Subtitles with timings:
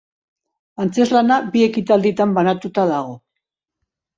[0.85, 3.15] Antzezlana bi ekitalditan banatua dago.